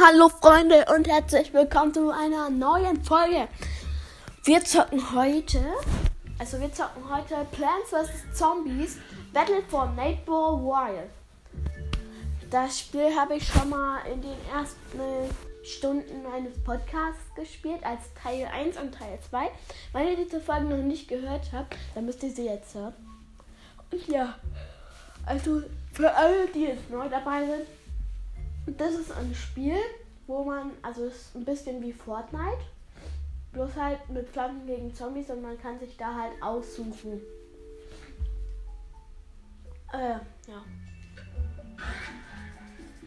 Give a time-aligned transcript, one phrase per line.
[0.00, 3.48] Hallo Freunde und herzlich willkommen zu einer neuen Folge.
[4.44, 5.60] Wir zocken heute,
[6.38, 8.38] also wir zocken heute Plants vs.
[8.38, 8.98] Zombies
[9.32, 11.10] Battle for Nightball Wild.
[12.48, 15.34] Das Spiel habe ich schon mal in den ersten
[15.64, 19.50] Stunden meines Podcasts gespielt, als Teil 1 und Teil 2.
[19.94, 22.94] Wenn ihr diese Folge noch nicht gehört habt, dann müsst ihr sie jetzt hören.
[23.90, 24.36] Und ja,
[25.26, 25.60] also
[25.92, 27.66] für alle, die jetzt neu dabei sind,
[28.76, 29.76] das ist ein Spiel,
[30.26, 32.64] wo man, also es ist ein bisschen wie Fortnite,
[33.52, 37.20] bloß halt mit Pflanzen gegen Zombies und man kann sich da halt aussuchen.
[39.92, 40.18] Äh,
[40.50, 40.64] ja.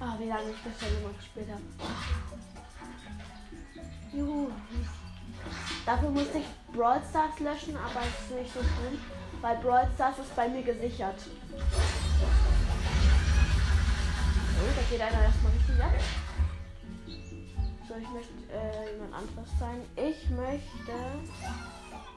[0.00, 1.62] Ah, wie lange ich das schon immer gespielt habe.
[4.12, 4.48] Juhu.
[5.86, 9.00] Dafür musste ich Brawl Stars löschen, aber es ist nicht so schlimm,
[9.40, 11.16] weil Brawl Stars ist bei mir gesichert.
[14.56, 15.92] Oh, da geht einer erstmal richtig ab.
[17.88, 19.80] So, ich möchte äh, jemand anderes sein.
[19.96, 20.94] Ich möchte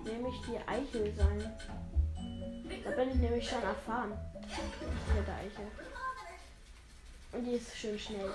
[0.03, 1.53] nämlich die Eichel sein.
[2.83, 4.11] Da bin ich nämlich schon erfahren.
[5.15, 5.67] Mit der Eichel.
[7.33, 8.31] Und die ist schön schnell.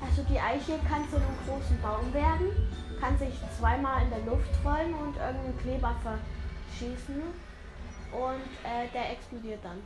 [0.00, 2.70] Also die Eiche kann zu einem großen Baum werden,
[3.04, 7.22] kann sich zweimal in der Luft rollen und irgendeinen Kleber verschießen
[8.12, 9.82] und äh, der explodiert dann.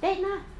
[0.00, 0.59] Gegner!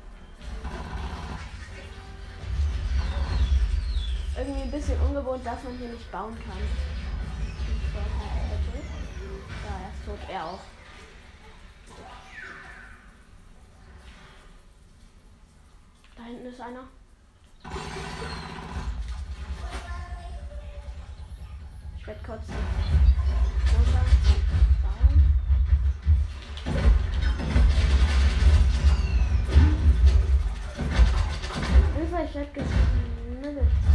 [4.40, 6.56] Irgendwie ein bisschen ungewohnt, dass man hier nicht bauen kann.
[9.66, 10.60] Ja, er ist tot, er auch.
[16.16, 16.84] Da hinten ist einer.
[21.98, 22.20] Ich werde.
[31.94, 33.89] Hilfe, ich werde geschnibbelt.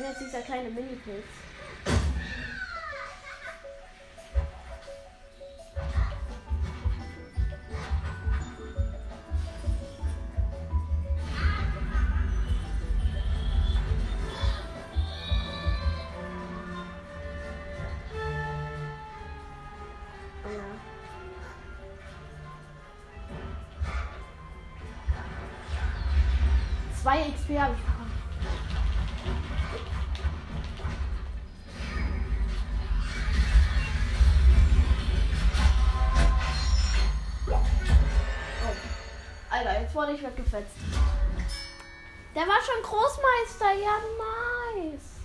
[0.00, 1.24] Bin jetzt dieser kleine Mini-Pilz.
[27.02, 27.89] Zwei XP habe ich
[40.20, 40.76] Ich weggefetzt.
[42.34, 43.96] Der war schon Großmeister, ja
[44.76, 45.16] nice.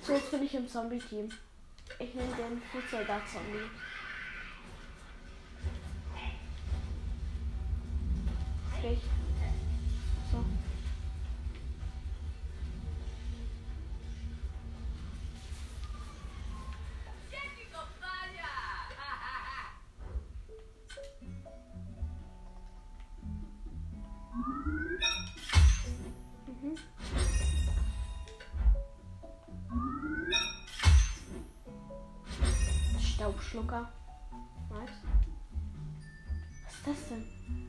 [0.00, 1.30] So, jetzt bin ich im Zombie-Team.
[1.98, 3.70] Ich nehme den Fußsoldat-Zombie.
[8.78, 8.98] Okay.
[33.54, 33.88] Staubschlucker.
[34.70, 34.90] Nice.
[36.64, 37.63] Was ist das denn?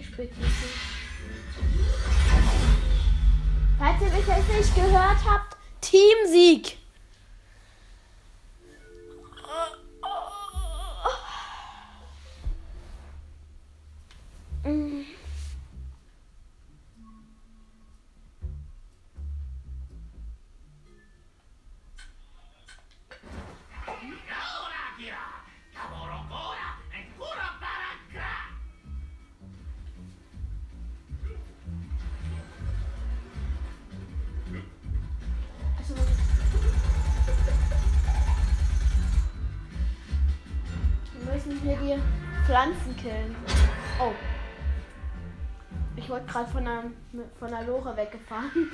[0.00, 0.50] Ich spiele nicht.
[3.78, 6.78] Falls ihr mich jetzt nicht gehört habt, Teamsieg.
[14.64, 15.02] Mm.
[42.50, 43.36] Pflanzen killen.
[44.00, 44.10] Oh.
[45.94, 46.82] Ich wurde gerade von der,
[47.38, 48.72] von der Lore weggefahren.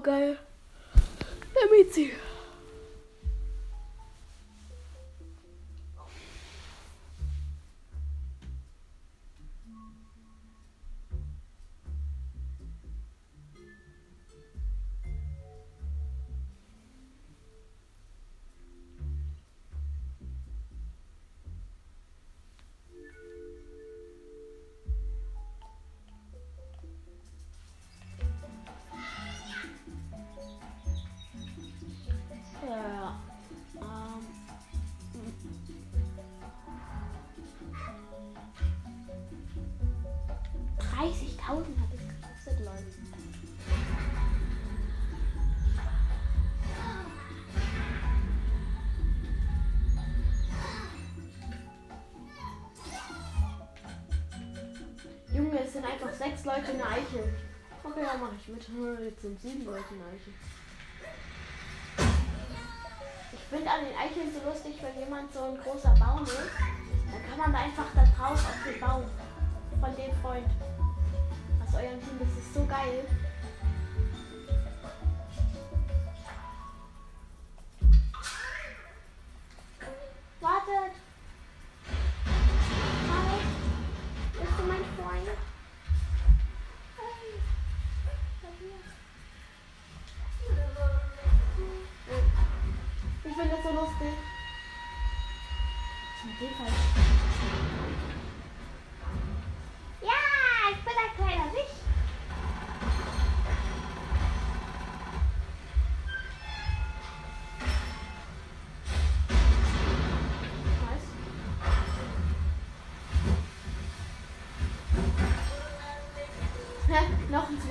[0.00, 0.38] Oh, geil.
[1.54, 2.10] Der Mizi.
[55.80, 57.24] Sind einfach sechs Leute in der Eichel.
[57.82, 58.68] Okay, ja, mach ich mit.
[59.00, 60.34] Jetzt sind sieben Leute in der Eichel.
[63.32, 67.22] Ich finde an den Eicheln so lustig, wenn jemand so ein großer Baum ist, dann
[67.28, 69.04] kann man da einfach da drauf auf den Baum
[69.80, 70.46] von dem Freund.
[71.64, 73.04] Aus eurem Team, das ist so geil.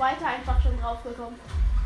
[0.00, 1.34] Zweiter einfach schon draufgekommen.
[1.34, 1.79] Yes.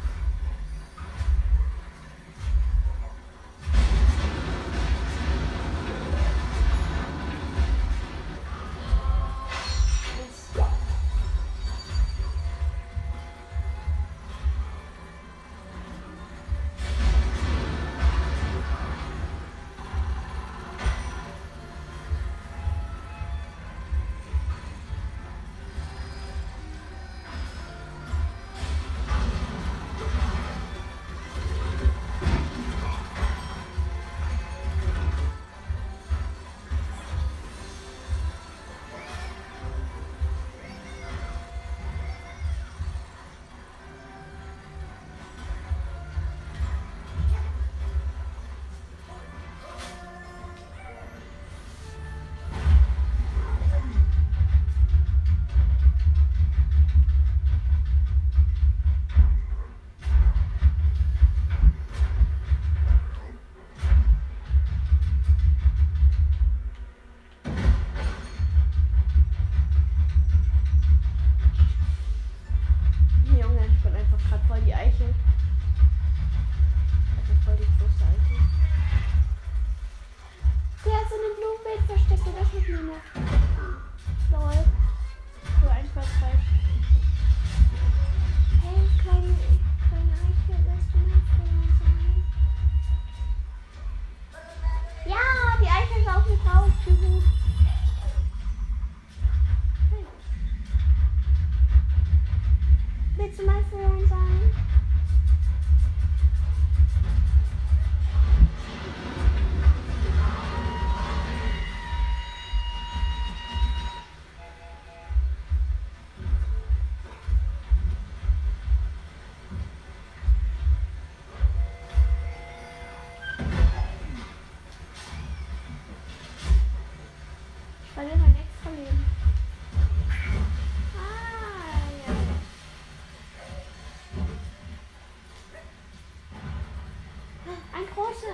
[137.96, 138.33] Ein großer.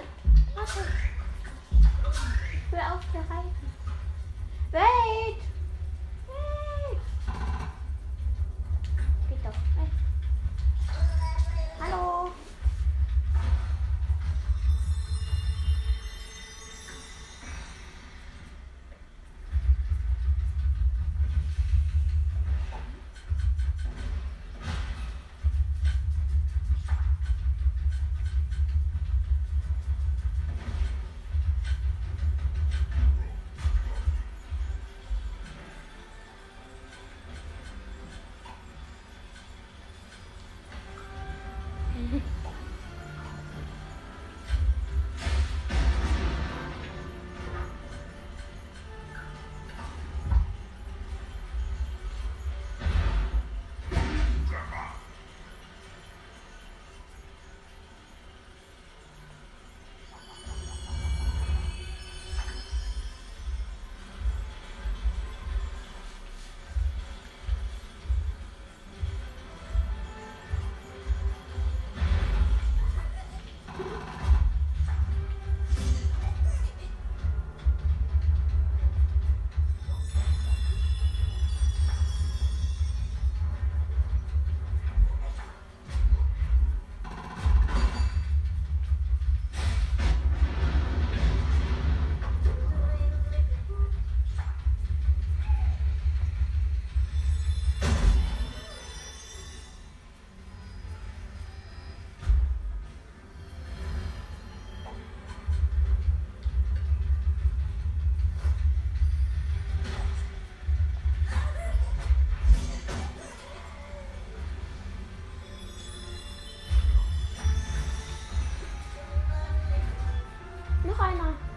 [120.85, 121.50] Noch einer.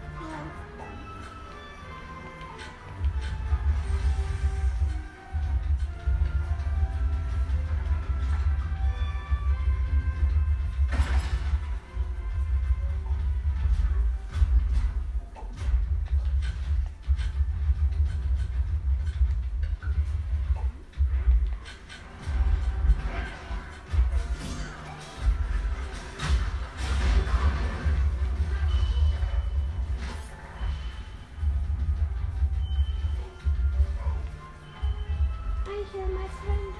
[36.14, 36.74] my friend.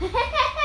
[0.00, 0.56] Hehehe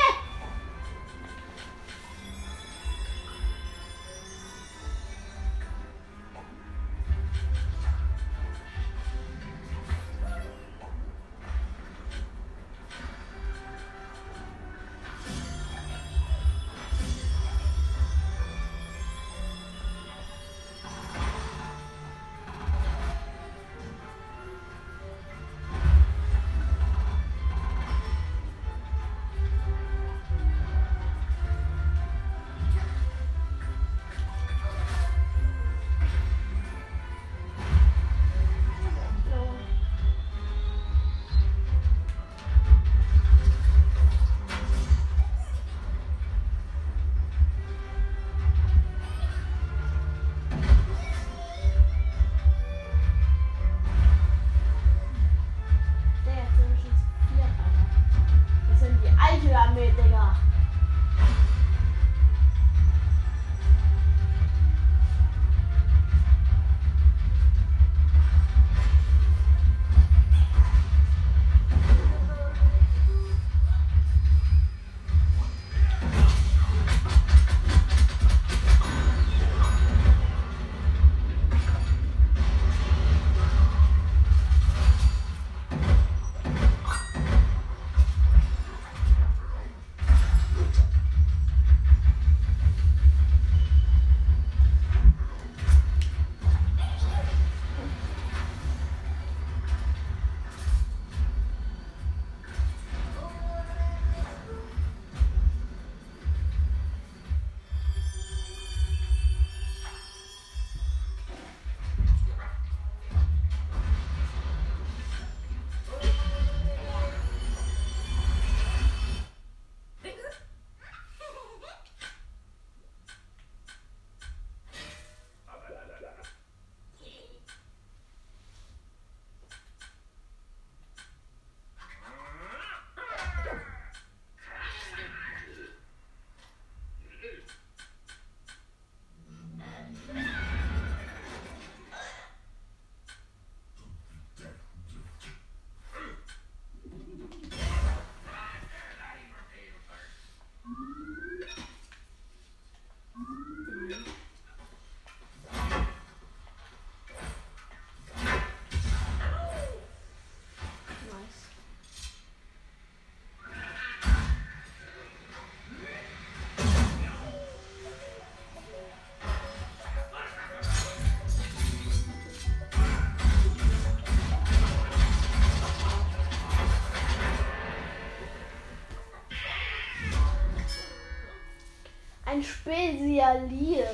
[182.36, 183.86] Ein Spezialier.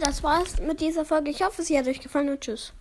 [0.00, 1.30] Das war's mit dieser Folge.
[1.30, 2.72] Ich hoffe, sie hat euch gefallen und tschüss.